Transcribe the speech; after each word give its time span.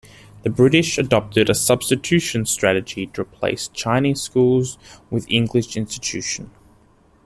The 0.41 0.49
British 0.49 0.97
adopted 0.97 1.47
a 1.47 1.53
substitution 1.53 2.47
strategy 2.47 3.05
to 3.05 3.21
replace 3.21 3.67
Chinese 3.67 4.19
schools 4.19 4.79
with 5.11 5.29
English 5.29 5.77
institution. 5.77 6.49